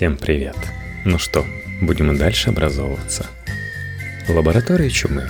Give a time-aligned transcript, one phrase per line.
[0.00, 0.56] Всем привет!
[1.04, 1.44] Ну что,
[1.82, 3.26] будем и дальше образовываться.
[4.30, 5.28] Лаборатория чумы.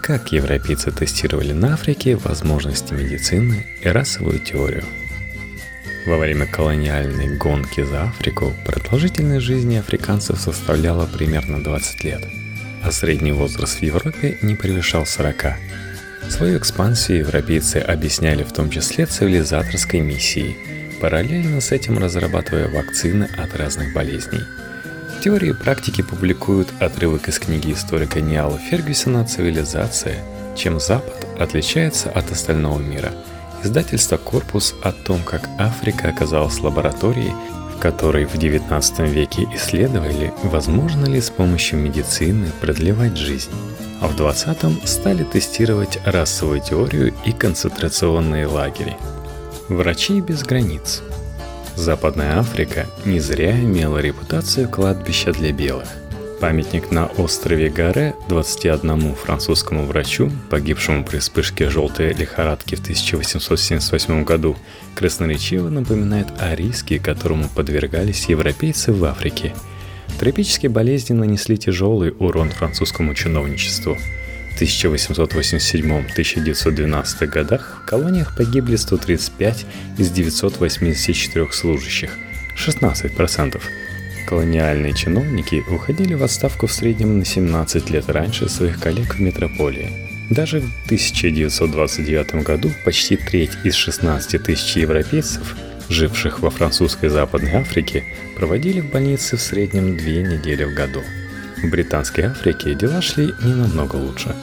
[0.00, 4.84] Как европейцы тестировали на Африке возможности медицины и расовую теорию.
[6.06, 12.24] Во время колониальной гонки за Африку продолжительность жизни африканцев составляла примерно 20 лет,
[12.84, 15.54] а средний возраст в Европе не превышал 40.
[16.28, 20.56] Свою экспансию европейцы объясняли в том числе цивилизаторской миссией–
[21.00, 24.42] параллельно с этим разрабатывая вакцины от разных болезней.
[25.16, 30.16] В теории и практике публикуют отрывок из книги историка Ниала Фергюсона «Цивилизация.
[30.56, 33.12] Чем Запад отличается от остального мира».
[33.62, 37.32] Издательство «Корпус» о том, как Африка оказалась лабораторией,
[37.74, 43.50] в которой в XIX веке исследовали, возможно ли с помощью медицины продлевать жизнь.
[44.00, 48.96] А в 20-м стали тестировать расовую теорию и концентрационные лагеря–
[49.68, 51.02] Врачи без границ.
[51.74, 55.88] Западная Африка не зря имела репутацию кладбища для белых.
[56.40, 64.56] Памятник на острове Гаре 21 французскому врачу, погибшему при вспышке желтой лихорадки в 1878 году,
[64.94, 69.52] красноречиво напоминает о риске, которому подвергались европейцы в Африке.
[70.20, 73.98] Тропические болезни нанесли тяжелый урон французскому чиновничеству–
[74.60, 79.66] 1887-1912 годах в колониях погибли 135
[79.98, 82.18] из 984 служащих,
[82.56, 83.60] 16%.
[84.26, 89.92] Колониальные чиновники уходили в отставку в среднем на 17 лет раньше своих коллег в метрополии.
[90.30, 95.54] Даже в 1929 году почти треть из 16 тысяч европейцев,
[95.88, 98.02] живших во французской Западной Африке,
[98.36, 101.04] проводили в больнице в среднем две недели в году–
[101.62, 104.34] в Британской Африке дела шли не намного лучше.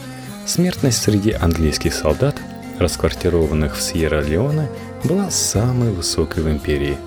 [0.45, 2.35] Смертность среди английских солдат,
[2.79, 4.67] расквартированных в Сьерра-Леоне,
[5.03, 6.97] была самой высокой в империи,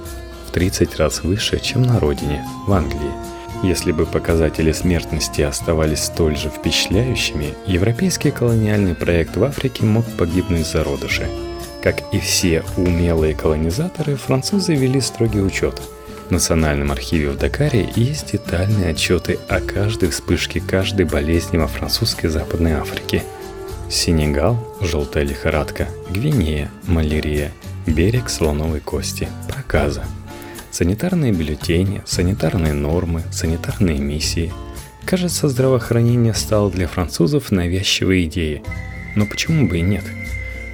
[0.46, 3.12] в 30 раз выше, чем на родине, в Англии.
[3.62, 10.66] Если бы показатели смертности оставались столь же впечатляющими, европейский колониальный проект в Африке мог погибнуть
[10.66, 11.26] зародыши.
[11.82, 15.80] Как и все умелые колонизаторы, французы вели строгий учет–
[16.26, 22.26] в Национальном архиве в Дакаре есть детальные отчеты о каждой вспышке каждой болезни во французской
[22.26, 23.22] Западной Африке.
[23.88, 27.52] Сенегал– желтая лихорадка, Гвинея– малярия,
[27.86, 30.04] берег слоновой кости, проказа.
[30.72, 34.52] Санитарные бюллетени, санитарные нормы, санитарные миссии.
[35.04, 38.62] Кажется, здравоохранение стало для французов навязчивой идеей.
[39.14, 40.04] Но почему бы и нет?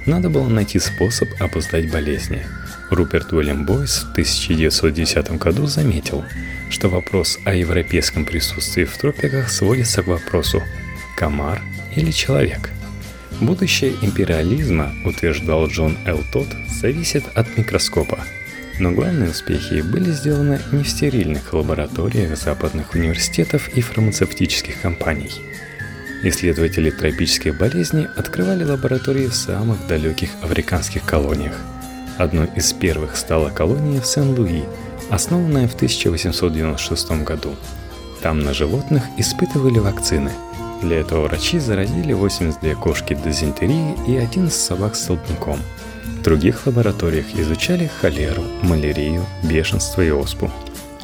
[0.07, 2.43] Надо было найти способ опоздать болезни–
[2.89, 6.23] Руперт Уильям Бойс в 1910 году заметил,
[6.69, 10.61] что вопрос о европейском присутствии в тропиках сводится к вопросу
[11.17, 11.61] «комар
[11.95, 12.69] или человек?».
[13.39, 16.23] Будущее империализма, утверждал Джон Л.
[16.31, 16.47] Тот,
[16.81, 18.19] зависит от микроскопа.
[18.79, 25.31] Но главные успехи были сделаны не в стерильных лабораториях западных университетов и фармацевтических компаний.
[26.23, 31.55] Исследователи тропических болезней открывали лаборатории в самых далеких африканских колониях–
[32.17, 34.63] Одной из первых стала колония в Сен-Луи,
[35.09, 37.55] основанная в 1896 году.
[38.21, 40.31] Там на животных испытывали вакцины.
[40.81, 45.57] Для этого врачи заразили 82 кошки дизентерии и 11 собак с столбняком.
[46.05, 50.51] В других лабораториях изучали холеру, малярию, бешенство и оспу.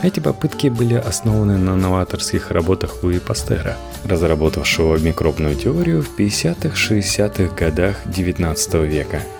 [0.01, 3.75] Эти попытки были основаны на новаторских работах Луи Пастера,
[4.05, 9.23] разработавшего микробную теорию в 50-60-х годах XIX века–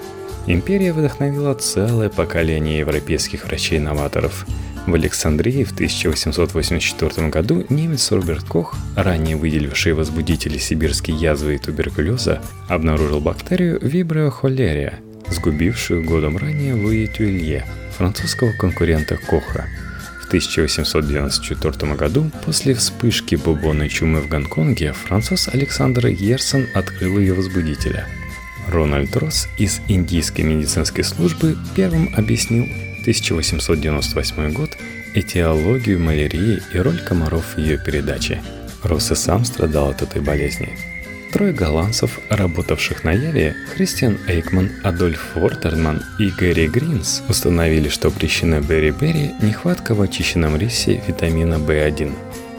[0.52, 4.48] Империя вдохновила целое поколение европейских врачей-новаторов.
[4.88, 12.42] В Александрии в 1884 году немец Роберт Кох, ранее выделивший возбудители сибирской язвы и туберкулеза,
[12.68, 15.00] обнаружил бактерию вибриохолерия,
[15.30, 17.64] сгубившую годом ранее Луи Тюилье,
[17.96, 19.68] французского конкурента Коха.
[20.24, 28.08] В 1894 году, после вспышки бубонной чумы в Гонконге, француз Александр Ерсон открыл ее возбудителя–
[28.69, 32.66] Рональд Росс из Индийской медицинской службы первым объяснил
[33.02, 34.78] 1898 год
[35.16, 38.41] этиологию малярии и роль комаров в ее передаче.
[38.84, 40.70] Росс и сам страдал от этой болезни.
[41.34, 48.61] Трое голландцев, работавших на Яве, Христиан Эйкман, Адольф Вортерман и Гэри Гринс, установили, что причина
[48.61, 52.11] бери-бери– нехватка в очищенном рисе витамина В1.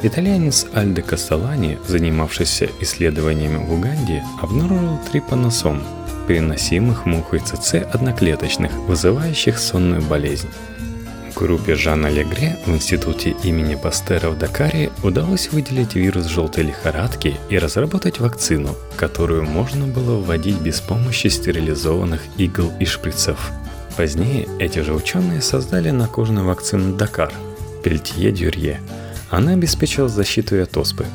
[0.03, 5.83] Итальянец Альдо Кастелани, занимавшийся исследованиями в Уганде, обнаружил трипаносом–
[6.31, 10.47] переносимых мухой ЦЦ одноклеточных, вызывающих сонную болезнь.
[11.35, 17.59] Группе Жана Легре в институте имени Пастера в Дакаре удалось выделить вирус желтой лихорадки и
[17.59, 23.51] разработать вакцину, которую можно было вводить без помощи стерилизованных игл и шприцев.
[23.97, 27.33] Позднее эти же ученые создали накожную вакцину Дакар.
[27.83, 28.81] Пельтье-Дюрье.
[29.31, 31.07] Она обеспечила защиту от оспы.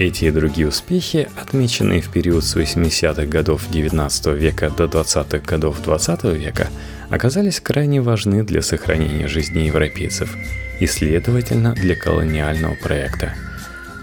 [0.00, 5.86] Эти и другие успехи, отмеченные в период с 80-х годов XIX века до 20-х годов
[5.86, 6.68] XX века,
[7.10, 10.34] оказались крайне важны для сохранения жизни европейцев
[10.80, 13.34] и, следовательно, для колониального проекта.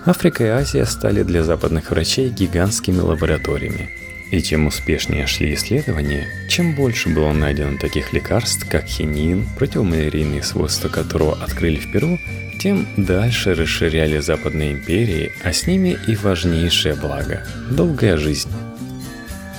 [0.05, 3.96] Африка и Азия стали для западных врачей гигантскими лабораториями.
[4.31, 10.89] И чем успешнее шли исследования, чем больше было найдено таких лекарств, как хинин, противомалярийные свойства
[10.89, 12.19] которого открыли в Перу,
[12.59, 18.49] тем дальше расширяли западные империи, а с ними и важнейшее благо– долгая жизнь.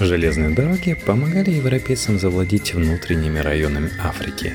[0.00, 4.52] Железные дороги помогали европейцам завладеть внутренними районами Африки.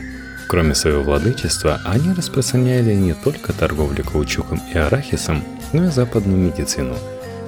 [0.48, 5.44] Кроме своего владычества, они распространяли не только торговлю каучуком и арахисом,
[5.74, 6.96] но и западную медицину.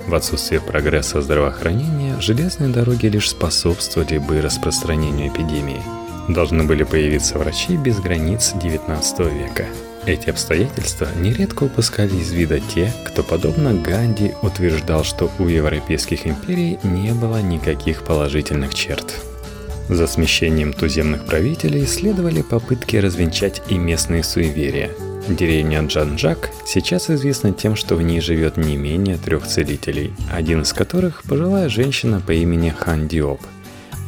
[0.08, 5.82] В отсутствие прогресса здравоохранения железные дороги лишь способствовали бы распространению эпидемии.
[6.28, 9.66] Должны были появиться врачи без границ XIX века–
[10.06, 16.78] эти обстоятельства нередко упускали из вида те, кто, подобно Ганди, утверждал, что у европейских империй
[16.84, 19.16] не было никаких положительных черт.
[19.90, 24.92] За смещением туземных правителей следовали попытки развенчать и местные суеверия.
[25.28, 30.74] Деревня Джанжак сейчас известна тем, что в ней живет не менее трех целителей, один из
[30.74, 33.42] которых– пожилая женщина по имени Хан Диоп.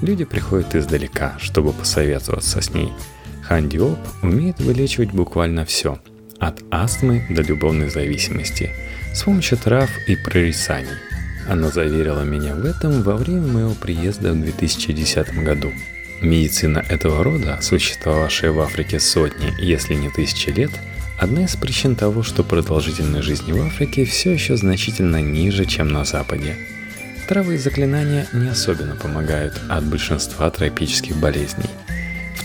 [0.02, 2.92] Люди приходят издалека, чтобы посоветоваться с ней–
[3.48, 6.00] Хандиоп умеет вылечивать буквально все,
[6.38, 8.72] от астмы до любовной зависимости,
[9.14, 10.90] с помощью трав и прорицаний.
[11.50, 15.72] Она заверила меня в этом во время моего приезда в 2010 году.
[16.22, 20.72] Медицина этого рода, существовавшая в Африке сотни, если не тысячи лет,
[21.18, 26.06] одна из причин того, что продолжительность жизни в Африке все еще значительно ниже, чем на
[26.06, 26.56] Западе.
[27.28, 31.70] Травы и заклинания не особенно помогают от большинства тропических болезней–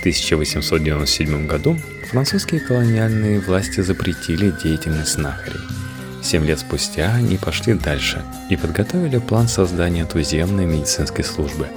[0.02, 1.76] 1897 году
[2.10, 5.60] французские колониальные власти запретили деятельность знахарей.
[6.20, 8.20] Семь лет спустя они пошли дальше
[8.50, 11.68] и подготовили план создания туземной медицинской службы,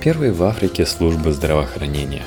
[0.00, 2.22] первой в Африке службы здравоохранения.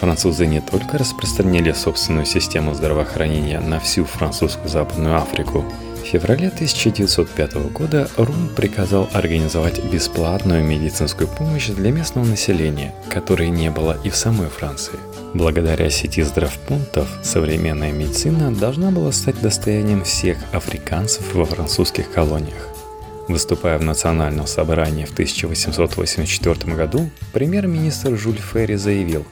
[0.00, 5.64] Французы не только распространили собственную систему здравоохранения на всю французскую Западную Африку–
[6.02, 13.70] в феврале 1905 года Рун приказал организовать бесплатную медицинскую помощь для местного населения, которой не
[13.70, 14.98] было и в самой Франции.
[15.34, 22.68] Благодаря сети здравпунктов современная медицина должна была стать достоянием всех африканцев во французских колониях.
[23.28, 29.24] Выступая в национальном собрании в 1884 году, премьер-министр Жюль Ферри заявил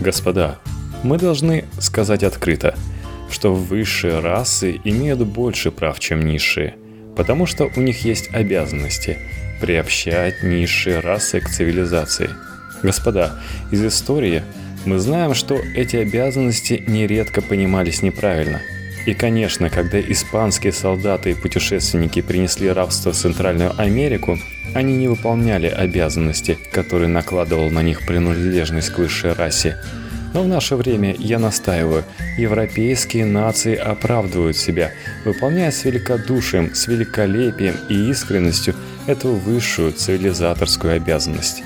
[0.00, 0.58] «Господа,
[1.02, 2.74] мы должны сказать открыто–
[3.30, 6.74] что высшие расы имеют больше прав, чем низшие,
[7.16, 9.18] потому что у них есть обязанности
[9.60, 12.30] приобщать низшие расы к цивилизации.
[12.82, 13.38] Господа,
[13.70, 14.42] из истории
[14.86, 18.60] мы знаем, что эти обязанности нередко понимались неправильно.
[19.06, 24.38] И, конечно, когда испанские солдаты и путешественники принесли рабство в Центральную Америку,
[24.74, 29.78] они не выполняли обязанности, которые накладывал на них принадлежность к высшей расе–
[30.32, 32.04] но в наше время, я настаиваю,
[32.38, 34.92] европейские нации оправдывают себя,
[35.24, 38.74] выполняя с великодушием, с великолепием и искренностью
[39.06, 41.64] эту высшую цивилизаторскую обязанность.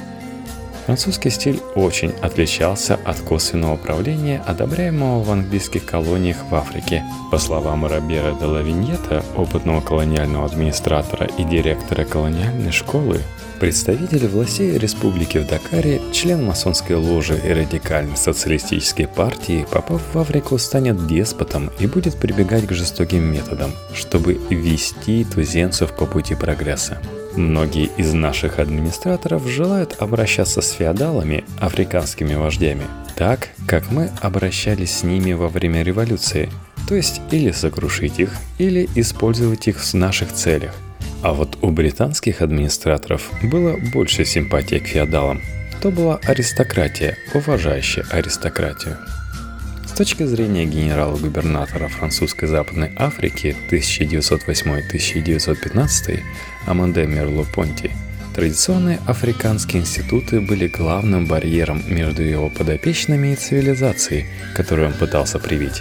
[0.84, 7.02] Французский стиль очень отличался от косвенного управления, одобряемого в английских колониях в Африке.
[7.30, 13.20] По словам Робера де Лавиньета, опытного колониального администратора и директора колониальной школы,
[13.60, 20.58] Представитель властей республики в Дакаре, член масонской ложи и радикальной социалистической партии, попав в Африку,
[20.58, 26.98] станет деспотом и будет прибегать к жестоким методам, чтобы вести туземцев по пути прогресса.
[27.36, 32.84] Многие из наших администраторов желают обращаться с феодалами, африканскими вождями,
[33.16, 36.48] так, как мы обращались с ними во время революции,
[36.88, 40.74] то есть или сокрушить их, или использовать их в наших целях.
[41.22, 45.40] А вот у британских администраторов было больше симпатии к феодалам.
[45.80, 48.98] То была аристократия, уважающая аристократию.
[49.94, 56.20] С точки зрения генерала-губернатора французской Западной Африки 1908-1915
[56.66, 57.92] Аманде Мерло-Понти,
[58.34, 65.80] традиционные африканские институты были главным барьером между его подопечными и цивилизацией, которую он пытался привить.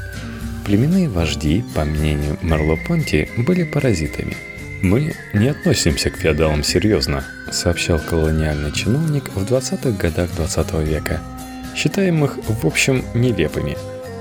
[0.63, 4.37] Племенные вожди, по мнению Мерло-Понти, были паразитами–
[4.83, 11.21] «Мы не относимся к феодалам серьезно»,— сообщал колониальный чиновник в 20-х годах 20 века.
[11.73, 13.77] «Считаем их, в общем, нелепыми.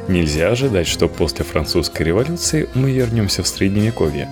[0.08, 4.28] Нельзя ожидать, что после французской революции мы вернемся в Средневековье».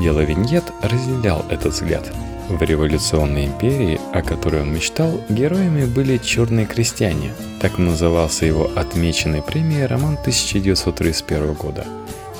[0.00, 2.12] Дело Виньет разделял этот взгляд.
[2.48, 7.32] В революционной империи, о которой он мечтал, героями были черные крестьяне.
[7.60, 11.84] Так назывался его отмеченный премией роман 1931 года–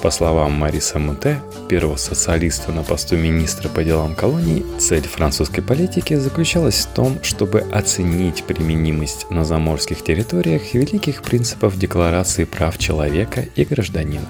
[0.05, 6.13] По словам Мариса Муте, первого социалиста на посту министра по делам колоний, цель французской политики
[6.13, 13.65] заключалась в том, чтобы оценить применимость на заморских территориях великих принципов Декларации прав человека и
[13.65, 14.29] гражданина.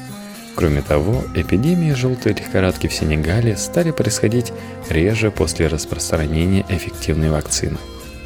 [0.56, 4.54] Кроме того, эпидемии желтой лихорадки в Сенегале стали происходить
[4.90, 7.78] реже после распространения эффективной вакцины.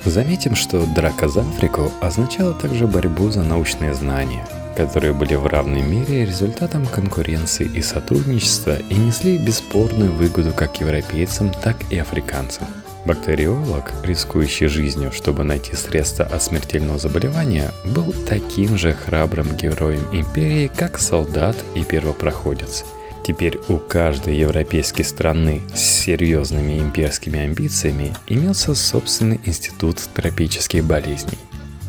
[0.03, 5.81] Заметим, что драка за Африку означала также борьбу за научные знания, которые были в равной
[5.81, 12.67] мере результатом конкуренции и сотрудничества и несли бесспорную выгоду как европейцам, так и африканцам.
[13.08, 20.70] Бактериолог, рискующий жизнью, чтобы найти средства от смертельного заболевания, был таким же храбрым героем империи,
[20.76, 22.84] как солдат и первопроходец.
[23.26, 31.38] Теперь у каждой европейской страны с серьезными имперскими амбициями имелся собственный институт тропических болезней.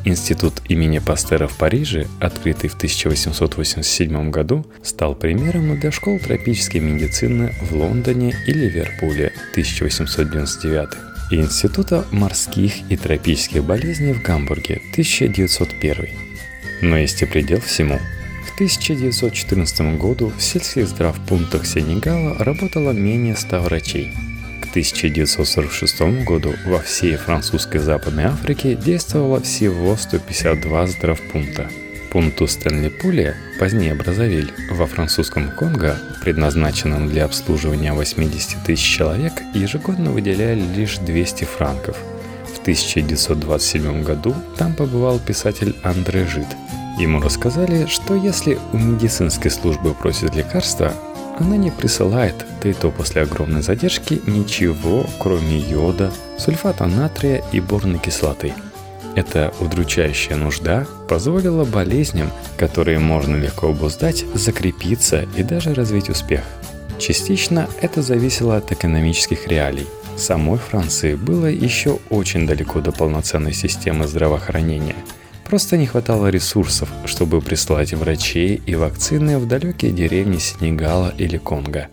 [0.05, 7.53] Институт имени Пастера в Париже, открытый в 1887 году, стал примером для школ тропической медицины
[7.61, 16.09] в Лондоне и Ливерпуле 1899 и Института морских и тропических болезней в Гамбурге 1901.
[16.81, 17.99] Но есть и предел всему.
[18.47, 24.13] В 1914 году в сельских здравпунктах Сенегала работало менее 100 врачей.
[24.63, 31.71] К 1946 году во всей французской Западной Африке действовало всего 152 здравпункта–
[32.11, 40.63] Пункту Стэнли-Пули, позднее Бразовиль, во французском Конго, предназначенном для обслуживания 80 тысяч человек, ежегодно выделяли
[40.75, 41.97] лишь 200 франков.
[42.55, 46.49] В 1927 году там побывал писатель Андре Жид.
[46.99, 50.93] Ему рассказали, что если у медицинской службы просят лекарства,
[51.39, 57.61] она не присылает, да и то после огромной задержки, ничего, кроме йода, сульфата натрия и
[57.61, 58.55] борной кислоты–
[59.19, 66.43] эта удручающая нужда позволила болезням, которые можно легко обуздать, закрепиться и даже развить успех.
[66.99, 69.87] Частично это зависело от экономических реалий.
[70.17, 74.97] Самой Франции было еще очень далеко до полноценной системы здравоохранения.
[75.45, 81.89] Просто не хватало ресурсов, чтобы прислать врачей и вакцины в далекие деревни Сенегала или Конго.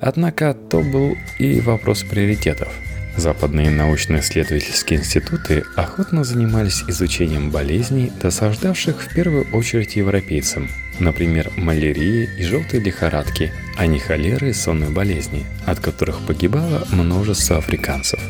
[0.00, 2.68] Однако то был и вопрос приоритетов–
[3.16, 10.68] Западные научно-исследовательские институты охотно занимались изучением болезней, досаждавших в первую очередь европейцам,
[10.98, 17.58] например, малярии и желтой лихорадки, а не холеры и сонной болезни, от которых погибало множество
[17.58, 18.20] африканцев.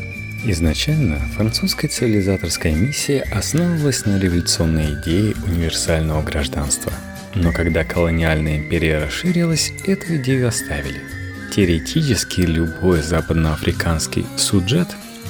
[0.45, 6.93] Изначально французская цивилизаторская миссия основывалась на революционной идее универсального гражданства.
[7.33, 11.01] Но когда колониальная империя расширилась, эту идею оставили–
[11.55, 14.89] Теоретически любой западноафриканский суджет,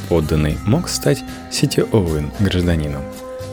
[0.10, 3.04] подданный, мог стать ситиовым гражданином.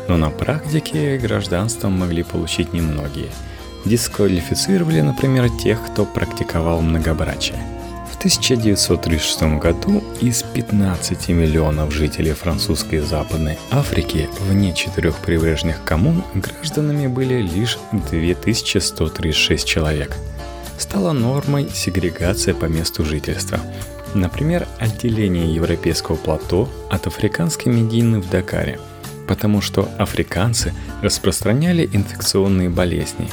[0.08, 3.28] Но на практике гражданством могли получить немногие.
[3.84, 7.62] Дисквалифицировали, например, тех, кто практиковал многобрачие.
[8.10, 17.06] В 1936 году из 15 миллионов жителей французской Западной Африки вне четырех прибрежных коммун гражданами
[17.06, 20.16] были лишь 2136 человек–
[20.78, 23.60] стала нормой сегрегация по месту жительства.
[24.14, 28.78] Например, отделение европейского плато от африканской медины в Дакаре,
[29.26, 33.28] потому что африканцы распространяли инфекционные болезни.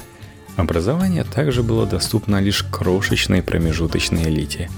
[0.56, 4.70] Образование также было доступно лишь крошечной промежуточной элите.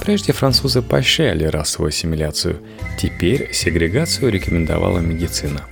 [0.00, 2.60] Прежде французы поощряли расовую ассимиляцию,
[2.98, 5.62] теперь сегрегацию рекомендовала медицина.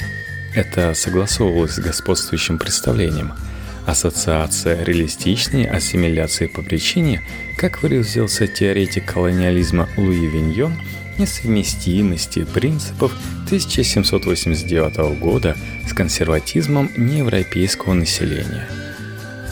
[0.54, 3.32] Это согласовывалось с господствующим представлением–
[3.86, 7.22] ассоциация реалистичной ассимиляции по причине,
[7.56, 10.74] как выразился теоретик колониализма Луи Виньон,
[11.18, 13.12] несовместимости принципов
[13.46, 15.56] 1789 года
[15.88, 18.68] с консерватизмом неевропейского населения.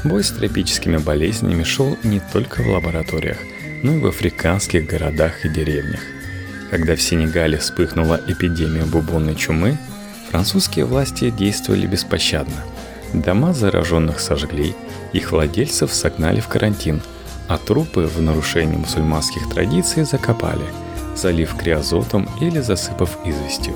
[0.04, 3.38] Бой с тропическими болезнями шел не только в лабораториях,
[3.82, 6.00] но и в африканских городах и деревнях.
[6.70, 9.76] Когда в Сенегале вспыхнула эпидемия бубонной чумы,
[10.30, 12.54] французские власти действовали беспощадно–
[13.12, 14.74] Дома зараженных сожгли,
[15.12, 17.02] их владельцев согнали в карантин,
[17.48, 20.64] а трупы в нарушении мусульманских традиций закопали,
[21.16, 23.74] залив криозотом или засыпав известью.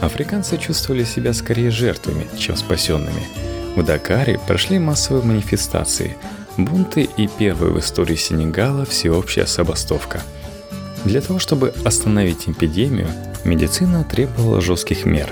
[0.00, 3.26] Африканцы чувствовали себя скорее жертвами, чем спасенными.
[3.74, 6.16] В Дакаре прошли массовые манифестации,
[6.56, 10.20] бунты и первая в истории Сенегала всеобщая собастовка.
[11.04, 13.08] Для того, чтобы остановить эпидемию,
[13.44, 15.30] медицина требовала жестких мер.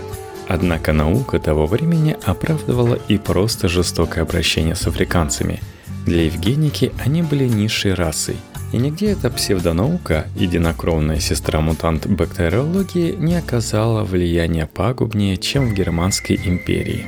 [0.48, 5.60] Однако наука того времени оправдывала и просто жестокое обращение с африканцами.
[6.04, 8.36] Для Евгеники они были низшей расой–
[8.72, 17.06] и нигде эта псевдонаука, единокровная сестра-мутант бактериологии, не оказала влияния пагубнее, чем в Германской империи.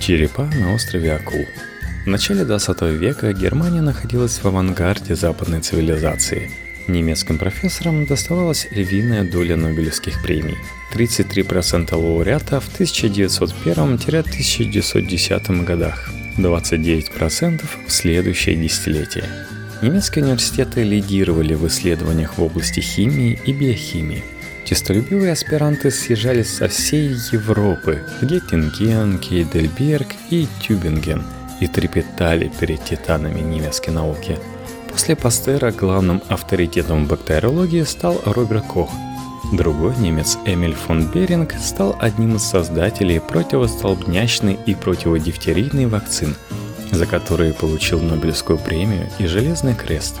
[0.00, 1.44] Черепа на острове Акул.
[2.04, 6.50] В начале 20 века Германия находилась в авангарде западной цивилизации.
[6.86, 10.56] Немецким профессорам доставалась львиная доля Нобелевских премий.
[10.92, 19.24] 33% лауреата в 1901-1910 годах, 29% в следующее десятилетие.
[19.82, 24.22] Немецкие университеты лидировали в исследованиях в области химии и биохимии.
[24.64, 31.24] Чистолюбивые аспиранты съезжались со всей Европы в Геттинген, Кейдельберг и Тюбинген
[31.60, 34.38] и трепетали перед титанами немецкой науки.
[34.90, 38.90] После Пастера главным авторитетом в бактериологии стал Роберт Кох.
[39.52, 46.34] Другой немец Эмиль фон Беринг стал одним из создателей противостолбнячной и противодифтерийной вакцин–
[46.90, 50.16] за которые получил Нобелевскую премию и Железный крест.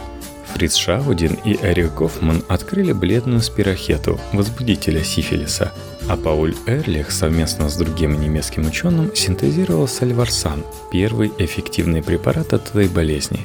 [0.54, 5.72] Фриц Шаудин и Эрик Гофман открыли бледную спирохету, возбудителя сифилиса,
[6.08, 12.88] а Пауль Эрлих совместно с другим немецким ученым синтезировал сальварсан, первый эффективный препарат от этой
[12.88, 13.40] болезни.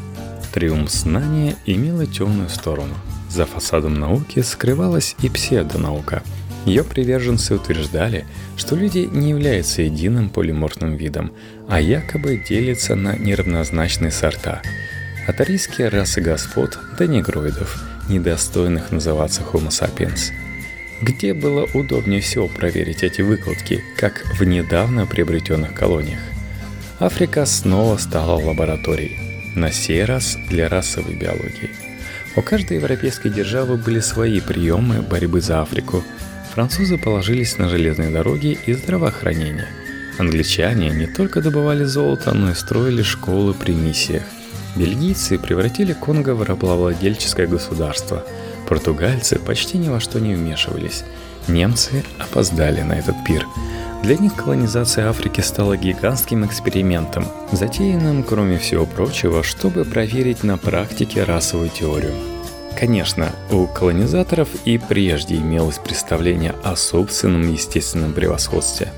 [0.51, 2.95] Триумф знания имела темную сторону.
[3.35, 6.23] За фасадом науки скрывалась и псевдонаука–
[6.65, 8.25] ее приверженцы утверждали,
[8.57, 11.31] что люди не являются единым полиморфным видом,
[11.69, 14.63] а якобы делятся на неравнозначные сорта.
[15.27, 20.31] От арийские расы господ до негроидов, недостойных называться Homo sapiens.
[21.01, 26.21] Где было удобнее всего проверить эти выкладки, как в недавно приобретенных колониях?
[26.99, 31.84] Африка снова стала лабораторией, на сей раз для расовой биологии.
[32.35, 36.03] У каждой европейской державы были свои приемы борьбы за Африку–
[36.55, 39.67] Французы положились на железные дороги и здравоохранение.
[40.17, 44.23] Англичане не только добывали золото, но и строили школы при миссиях.
[44.77, 48.23] Бельгийцы превратили Конго в рабовладельческое государство.
[48.69, 51.03] Португальцы почти ни во что не вмешивались.
[51.49, 53.45] Немцы опоздали на этот пир.
[54.03, 61.23] Для них колонизация Африки стала гигантским экспериментом, затеянным, кроме всего прочего, чтобы проверить на практике
[61.23, 62.13] расовую теорию.
[62.77, 68.91] Конечно, у колонизаторов и прежде имелось представление о собственном естественном превосходстве.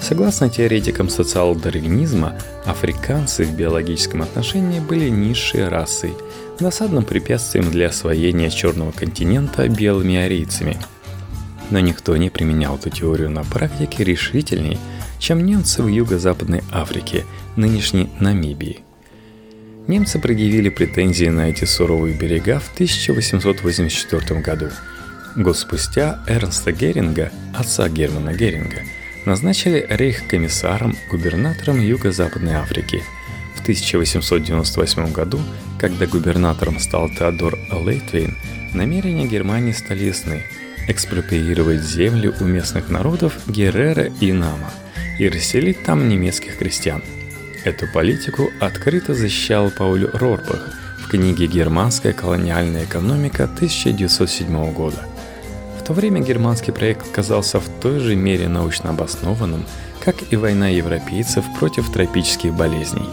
[0.00, 2.34] Согласно теоретикам социал-дарвинизма,
[2.66, 6.14] африканцы в биологическом отношении были низшей расой,
[6.58, 10.76] досадным препятствием для освоения черного континента белыми арийцами.
[11.72, 14.78] Но никто не применял эту теорию на практике решительней,
[15.18, 17.24] чем немцы в юго-западной Африке,
[17.56, 18.84] нынешней Намибии–
[19.88, 24.68] Немцы предъявили претензии на эти суровые берега в 1884 году.
[25.34, 28.82] Год спустя Эрнста Геринга, отца Германа Геринга,
[29.24, 33.02] назначили рейх-комиссаром, губернатором Юго-Западной Африки.
[33.56, 35.40] В 1898 году,
[35.80, 38.36] когда губернатором стал Теодор Лейтвейн,
[38.74, 40.44] намерения Германии стали ясны–
[40.88, 44.70] экспроприировать земли у местных народов Геррера и Нама
[45.18, 47.02] и расселить там немецких крестьян–
[47.64, 55.06] Эту политику открыто защищал Пауль Рорбах в книге «Германская колониальная экономика» 1907 года.
[55.78, 59.64] В то время германский проект казался в той же мере научно обоснованным,
[60.04, 63.08] как и война европейцев против тропических болезней.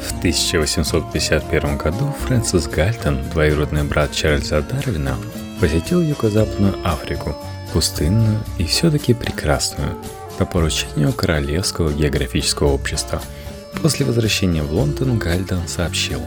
[0.00, 5.16] В 1851 году Фрэнсис Гальтон, двоюродный брат Чарльза Дарвина,
[5.62, 7.34] посетил Юго-Западную Африку,
[7.72, 9.96] пустынную и все-таки прекрасную,
[10.38, 13.22] по поручению Королевского географического общества–
[13.80, 16.20] После возвращения в Лондон Гальден сообщил,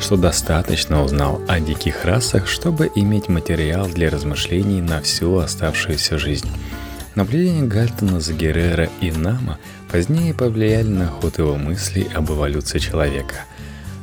[0.00, 6.48] что достаточно узнал о диких расах, чтобы иметь материал для размышлений на всю оставшуюся жизнь.
[7.16, 9.58] Наблюдения Гальтона за Геррера и Нама
[9.90, 13.44] позднее повлияли на ход его мыслей об эволюции человека.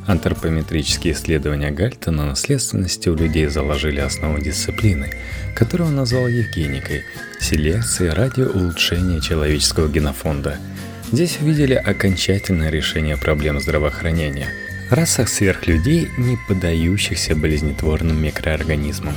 [0.07, 5.11] Антропометрические исследования Гальтона наследственности у людей заложили основу дисциплины,
[5.55, 7.03] которую он назвал Евгеникой–
[7.39, 10.57] селекцией ради улучшения человеческого генофонда–
[11.11, 14.49] Здесь увидели окончательное решение проблем здравоохранения.
[14.91, 19.15] Расах сверхлюдей, не поддающихся болезнетворным микроорганизмам.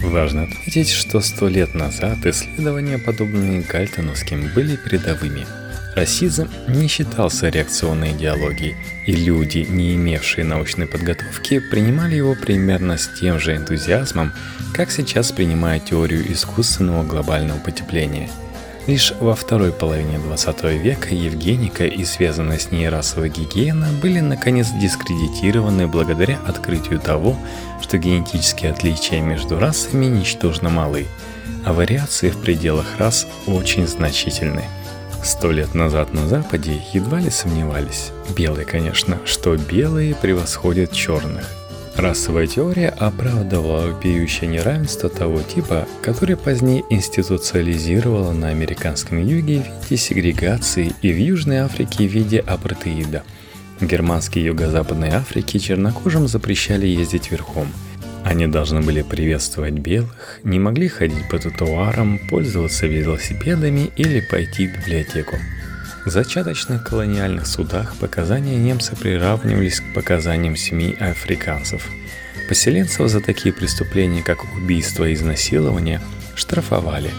[0.00, 5.46] Важно отметить, что сто лет назад исследования, подобные Гальтоновским, были передовыми.
[5.94, 8.76] Расизм не считался реакционной идеологией,
[9.06, 14.32] и люди, не имевшие научной подготовки, принимали его примерно с тем же энтузиазмом,
[14.72, 18.30] как сейчас принимают теорию искусственного глобального потепления.
[18.86, 24.68] Лишь во второй половине 20 века Евгеника и связанная с ней расовая гигиена были наконец
[24.70, 27.38] дискредитированы благодаря открытию того,
[27.82, 31.06] что генетические отличия между расами ничтожно малы,
[31.66, 34.64] а вариации в пределах рас очень значительны–
[35.22, 41.48] Сто лет назад на Западе едва ли сомневались, белые, конечно, что белые превосходят черных.
[41.94, 49.96] Расовая теория оправдывала вопиющее неравенство того типа, который позднее институциализировала на американском юге в виде
[49.96, 53.22] сегрегации и в Южной Африке в виде апартеида.
[53.78, 57.68] В германской юго-западной Африке чернокожим запрещали ездить верхом–
[58.24, 64.78] они должны были приветствовать белых, не могли ходить по тротуарам, пользоваться велосипедами или пойти в
[64.78, 65.36] библиотеку.
[66.04, 71.88] В зачаточных колониальных судах показания немца приравнивались к показаниям семьи африканцев.
[72.48, 76.00] Поселенцев за такие преступления, как убийство и изнасилование,
[76.34, 77.10] штрафовали,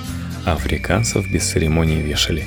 [0.46, 2.46] а африканцев без церемоний вешали.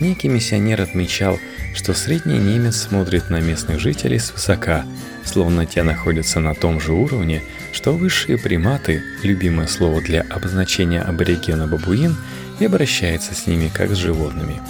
[0.00, 1.38] Некий миссионер отмечал,
[1.74, 4.84] что средний немец смотрит на местных жителей свысока,
[5.28, 11.66] словно те находятся на том же уровне, что высшие приматы, любимое слово для обозначения аборигена
[11.66, 12.16] бабуин,
[12.58, 14.60] и обращается с ними как с животными.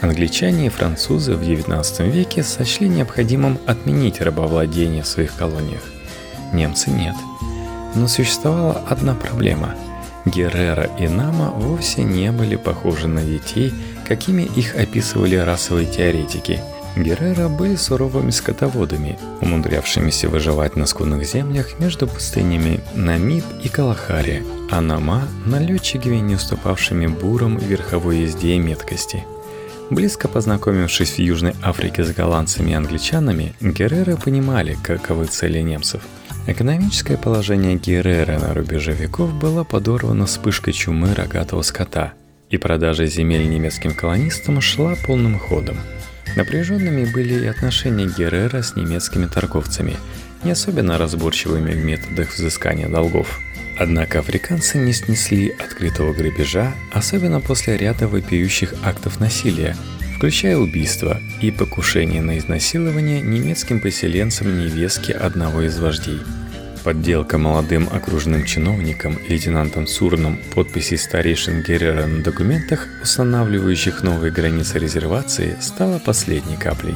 [0.00, 5.82] Англичане и французы в XIX веке сочли необходимым отменить рабовладение в своих колониях.
[6.52, 7.14] Немцы нет.
[7.94, 9.74] Но существовала одна проблема.
[10.24, 13.72] Геррера и Нама вовсе не были похожи на детей,
[14.06, 16.60] какими их описывали расовые теоретики–
[16.96, 24.80] Геррера были суровыми скотоводами, умудрявшимися выживать на скудных землях между пустынями Намиб и Калахари, а
[24.80, 29.24] Нама– налетчиками, не уступавшими бурам в верховой езде и меткости.
[29.90, 36.02] Близко познакомившись в Южной Африке с голландцами и англичанами, Герреры понимали, каковы цели немцев.
[36.46, 42.12] Экономическое положение Геррера на рубеже веков было подорвано вспышкой чумы рогатого скота,
[42.50, 45.76] и продажа земель немецким колонистам шла полным ходом–
[46.38, 49.96] Напряженными были и отношения Геррера с немецкими торговцами,
[50.44, 53.40] не особенно разборчивыми в методах взыскания долгов.
[53.76, 59.76] Однако африканцы не снесли открытого грабежа, особенно после ряда вопиющих актов насилия,
[60.16, 66.20] включая убийство и покушение на изнасилование немецким поселенцам невестки одного из вождей–
[66.88, 75.58] Подделка молодым окружным чиновникам лейтенантом Сурном подписей старейшин Геррера на документах, устанавливающих новые границы резервации,
[75.60, 76.94] стала последней каплей.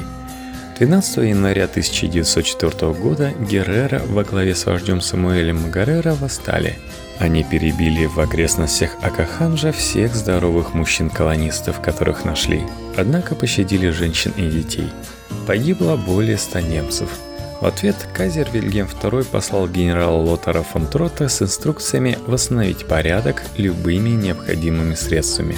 [0.79, 6.79] 12 января 1904 года Геррера во главе с вождем Самуэлем Магарера восстали.
[7.19, 12.63] Они перебили в окрестностях Акаханжа всех здоровых мужчин-колонистов, которых нашли,
[12.97, 14.89] однако пощадили женщин и детей.
[15.45, 17.09] Погибло более 100 немцев–
[17.61, 24.09] в ответ Казер Вильгельм II послал генерала Лотара фон Трота с инструкциями восстановить порядок любыми
[24.09, 25.57] необходимыми средствами.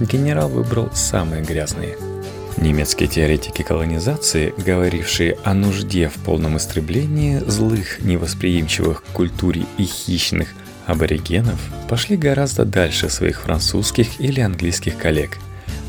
[0.00, 1.96] Генерал выбрал самые грязные.
[2.56, 10.48] Немецкие теоретики колонизации, говорившие о нужде в полном истреблении злых, невосприимчивых к культуре и хищных
[10.86, 15.38] аборигенов, пошли гораздо дальше своих французских или английских коллег.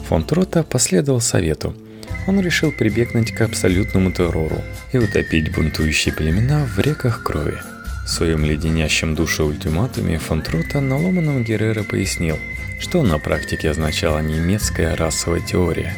[0.09, 1.75] Фон Трота последовал совету–
[2.27, 7.57] он решил прибегнуть к абсолютному террору и утопить бунтующие племена в реках крови.
[8.05, 12.37] В своем леденящем душу ультиматуме фон Трота на ломаном Геррера пояснил,
[12.79, 15.95] что на практике означала немецкая расовая теория.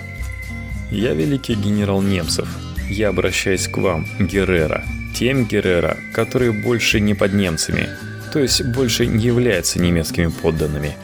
[0.89, 2.47] «Я великий генерал немцев.
[2.89, 7.89] Я обращаюсь к вам, Геррера, тем Геррера, которые больше не под немцами,
[8.31, 10.95] то есть больше не являются немецкими подданными.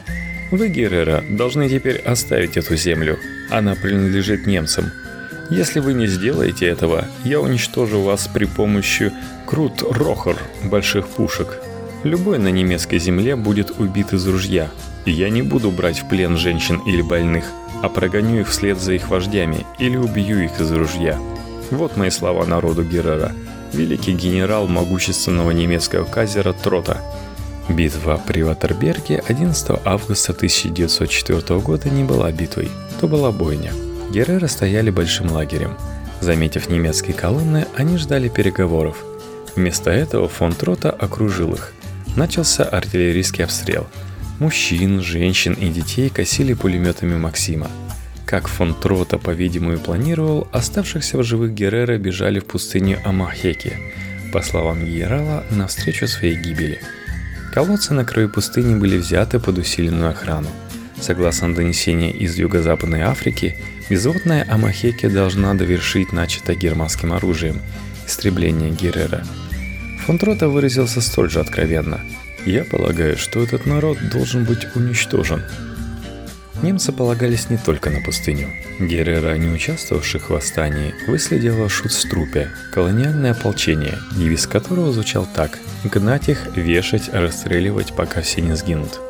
[0.50, 3.18] Вы, Геррера, должны теперь оставить эту землю.
[3.50, 4.90] Она принадлежит немцам–
[5.50, 9.12] если вы не сделаете этого, я уничтожу вас при помощи
[9.46, 11.60] крут-рохор больших пушек.
[12.02, 14.70] Любой на немецкой земле будет убит из ружья,
[15.06, 17.44] я не буду брать в плен женщин или больных,
[17.82, 21.18] а прогоню их вслед за их вождями или убью их из ружья.
[21.70, 23.32] Вот мои слова народу Геррера.
[23.72, 27.02] Великий генерал могущественного немецкого казера Трота.
[27.68, 33.72] Битва при Ватерберге 11 августа 1904 года не была битвой, то была бойня–
[34.10, 35.76] Герреры стояли большим лагерем.
[36.20, 39.04] Заметив немецкие колонны, они ждали переговоров.
[39.56, 41.72] Вместо этого фон Трота окружил их.
[42.16, 43.86] Начался артиллерийский обстрел.
[44.38, 47.70] Мужчин, женщин и детей косили пулеметами Максима.
[48.26, 53.76] Как фон Трота, по-видимому, планировал, оставшихся в живых Геррера бежали в пустыню Амахеки,
[54.32, 56.80] по словам генерала, навстречу своей гибели.
[57.52, 60.48] Колодцы на краю пустыни были взяты под усиленную охрану.
[61.00, 63.56] Согласно донесению из Юго-Западной Африки,
[63.88, 67.60] безводная Амахеки должна довершить начатое германским оружием–
[68.06, 69.24] истребление Геррера.
[70.06, 72.00] Фонтрота выразился столь же откровенно.
[72.44, 75.42] «Я полагаю, что этот народ должен быть уничтожен».
[76.62, 78.48] Немцы полагались не только на пустыню.
[78.78, 86.56] Геррера, не участвовавших в восстании, выследила Шутструпе– колониальное ополчение, девиз которого звучал так– «Гнать их,
[86.56, 89.00] вешать, расстреливать, пока все не сгинут».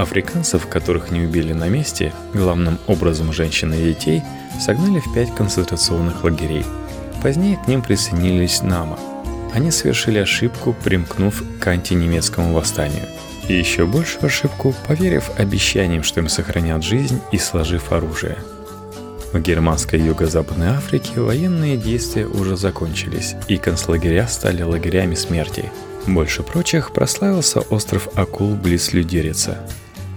[0.00, 4.22] Африканцев, которых не убили на месте, главным образом женщин и детей,
[4.60, 6.64] согнали в пять концентрационных лагерей.
[7.22, 8.98] Позднее к ним присоединились Нама.
[9.52, 13.06] Они совершили ошибку, примкнув к антинемецкому восстанию.
[13.48, 18.38] И еще большую ошибку, поверив обещаниям, что им сохранят жизнь и сложив оружие.
[19.32, 25.70] В германской юго-западной Африке военные действия уже закончились, и концлагеря стали лагерями смерти.
[26.06, 29.58] Больше прочих прославился остров Акул близ Людерица.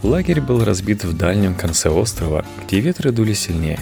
[0.03, 3.79] Лагерь был разбит в дальнем конце острова, где ветры дули сильнее.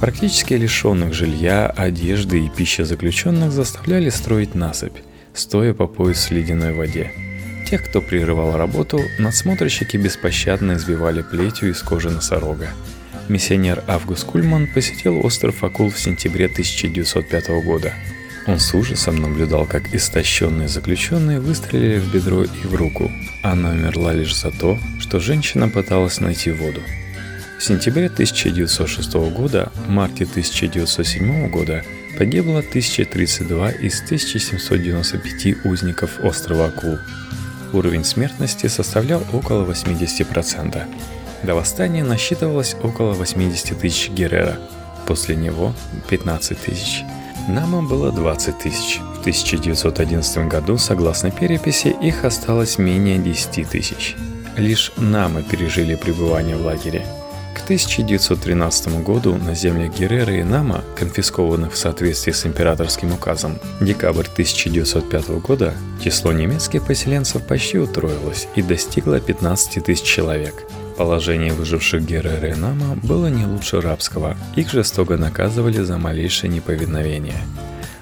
[0.00, 4.98] Практически лишенных жилья, одежды и пищи заключенных заставляли строить насыпь,
[5.34, 7.10] стоя по пояс в ледяной воде.
[7.68, 12.68] Тех, кто прерывал работу, надсмотрщики беспощадно избивали плетью из кожи носорога.
[13.28, 17.92] Миссионер Август Кульман посетил остров Акул в сентябре 1905 года–
[18.46, 23.10] он с ужасом наблюдал, как истощенные заключенные выстрелили в бедро и в руку.
[23.42, 26.80] Она умерла лишь за то, что женщина пыталась найти воду.
[27.58, 31.84] В сентябре 1906 года, марте 1907 года
[32.18, 36.98] погибло 1032 из 1795 узников острова Акул.
[37.72, 40.84] Уровень смертности составлял около 80%.
[41.42, 44.58] До восстания насчитывалось около 80 тысяч герера,
[45.06, 45.74] после него
[46.08, 47.02] 15 тысяч–
[47.48, 49.00] Нама было 20 тысяч.
[49.16, 54.16] В 1911 году, согласно переписи, их осталось менее 10 тысяч.
[54.56, 57.06] Лишь намы пережили пребывание в лагере.
[57.54, 64.26] К 1913 году на землях Геррера и Нама, конфискованных в соответствии с императорским указом, декабрь
[64.26, 70.64] 1905 года, число немецких поселенцев почти утроилось и достигло 15 тысяч человек–
[70.96, 77.42] Положение выживших Геррера и Нама было не лучше рабского, их жестоко наказывали за малейшее неповиновение.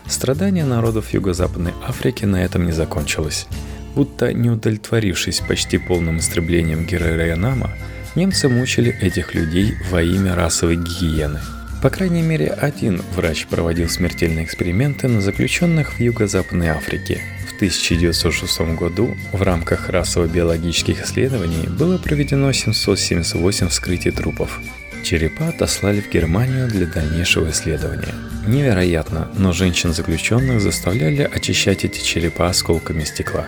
[0.07, 3.49] Страдания народов Юго-Западной Африки на этом не закончилось.
[3.97, 7.71] Будто не удовлетворившись почти полным истреблением Геррера и Нама,
[8.15, 11.41] немцы мучили этих людей во имя расовой гигиены.
[11.85, 17.23] По крайней мере, один врач проводил смертельные эксперименты на заключенных в Юго-Западной Африке–
[17.55, 24.61] в 1906 году в рамках расово-биологических исследований было проведено 778 вскрытий трупов.
[25.05, 28.13] Черепа отослали в Германию для дальнейшего исследования.
[28.49, 33.47] Невероятно, но женщин-заключенных заставляли очищать эти черепа осколками стекла.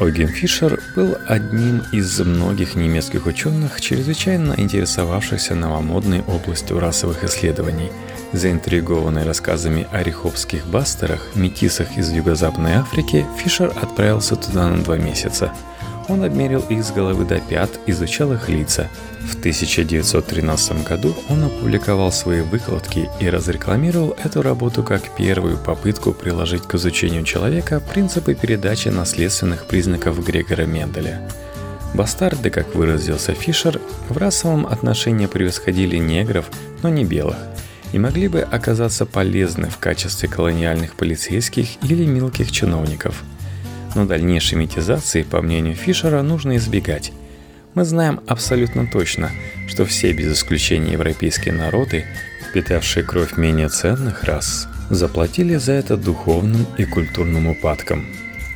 [0.00, 7.90] Ойген Фишер был одним из многих немецких ученых, чрезвычайно интересовавшихся новомодной областью расовых исследований–
[8.34, 15.52] Заинтригованный рассказами о рихопских бастерах, метисах из Юго-Западной Африки, Фишер отправился туда на два месяца.
[16.08, 18.88] Он обмерил их с головы до пят, изучал их лица.
[19.22, 26.62] В 1913 году он опубликовал свои выкладки и разрекламировал эту работу как первую попытку приложить
[26.62, 31.20] к изучению человека принципы передачи наследственных признаков Грегора Менделя.
[31.94, 36.50] Бастарды, как выразился Фишер, в расовом отношении превосходили негров,
[36.82, 37.36] но не белых–
[37.94, 43.22] и могли бы оказаться полезны в качестве колониальных полицейских или мелких чиновников.
[43.94, 47.12] Но дальнейшей метизации, по мнению Фишера, нужно избегать.
[47.74, 49.30] Мы знаем абсолютно точно,
[49.68, 52.04] что все без исключения европейские народы,
[52.52, 58.06] питавшие кровь менее ценных рас, заплатили за это духовным и культурным упадком.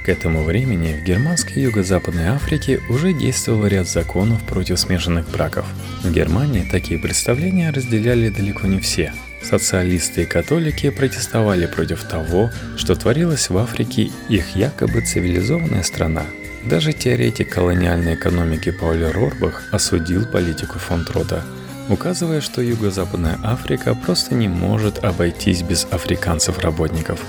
[0.04, 5.66] К этому времени в германской юго-западной Африке уже действовал ряд законов против смешанных браков.
[6.02, 12.96] В Германии такие представления разделяли далеко не все– Социалисты и католики протестовали против того, что
[12.96, 16.24] творилось в Африке их якобы цивилизованная страна.
[16.64, 21.44] Даже теоретик колониальной экономики Паули Рорбах осудил политику фон Трота,
[21.88, 27.20] указывая, что Юго-Западная Африка просто не может обойтись без африканцев-работников.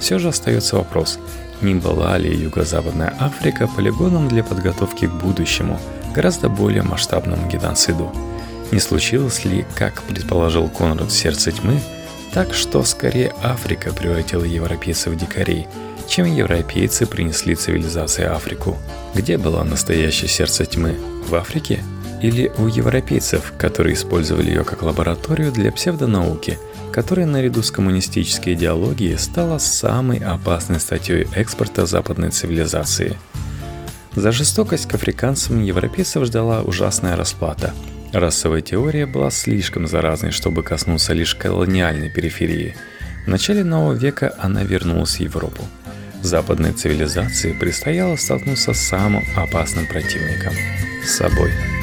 [0.00, 1.18] Все же остается вопрос,
[1.60, 5.78] не была ли Юго-Западная Африка полигоном для подготовки к будущему,
[6.14, 8.10] гораздо более масштабному геноциду–
[8.72, 11.80] не случилось ли, как предположил Конрад «Сердце тьмы»,
[12.32, 15.66] так что скорее Африка превратила европейцев в дикарей,
[16.08, 18.76] чем европейцы принесли цивилизации Африку.
[19.14, 20.96] Где было настоящее сердце тьмы?
[21.28, 21.82] В Африке?
[22.22, 26.58] Или у европейцев, которые использовали ее как лабораторию для псевдонауки,
[26.92, 33.16] которая наряду с коммунистической идеологией стала самой опасной статьей экспорта западной цивилизации?
[34.14, 37.72] За жестокость к африканцам европейцев ждала ужасная расплата–
[38.12, 42.74] Расовая теория была слишком заразной, чтобы коснуться лишь колониальной периферии.
[43.24, 45.64] В начале нового века она вернулась в Европу.
[46.22, 50.52] Западной цивилизации предстояло столкнуться с самым опасным противником–
[51.04, 51.52] с собой–